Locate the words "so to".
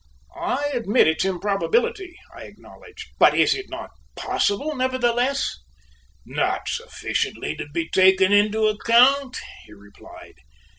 7.55-7.69